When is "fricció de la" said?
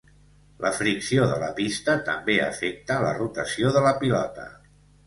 0.77-1.51